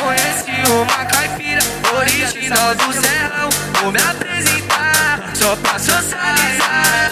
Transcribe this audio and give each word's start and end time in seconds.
Conhece 0.00 0.70
uma 0.70 1.04
caipira 1.04 1.60
original 1.98 2.74
do 2.74 2.92
serrão. 2.94 3.48
Vou 3.82 3.92
me 3.92 4.00
apresentar 4.00 5.30
só 5.34 5.54
pra 5.56 5.78
socializar. 5.78 7.10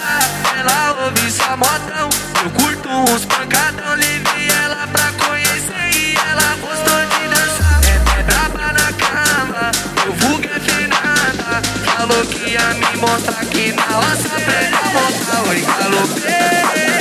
Ela 0.57 1.05
ouve 1.05 1.31
só 1.31 1.55
motão. 1.55 2.09
Eu 2.43 2.49
curto 2.51 2.89
uns 2.89 3.25
pancadão. 3.25 3.95
Levei 3.95 4.49
ela 4.63 4.87
pra 4.87 5.11
conhecer 5.25 5.95
e 5.95 6.15
ela 6.15 6.55
gostou 6.55 7.05
de 7.05 7.27
dançar. 7.27 7.79
É 8.17 8.23
braba 8.23 8.73
na 8.73 8.93
cama, 8.93 9.71
eu 10.05 10.13
vulgo 10.13 10.45
é 10.45 10.59
Fernanda. 10.59 11.61
Falou 11.97 12.25
que 12.25 12.49
ia 12.49 12.73
me 12.73 12.97
mostrar 12.97 13.45
que 13.45 13.71
na 13.73 13.83
roça 13.83 14.29
pra 14.29 14.79
a 14.79 14.91
montar 14.91 15.41
o 15.43 15.91
galopeiro. 15.93 16.94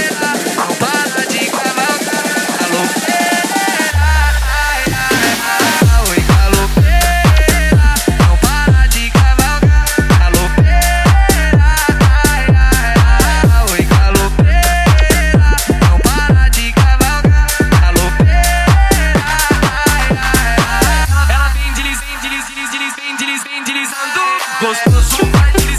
bem 23.44 23.62
deslizando, 23.62 24.21
gostoso 24.61 25.26
vai. 25.32 25.74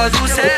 cause 0.00 0.20
you 0.20 0.28
said 0.28 0.49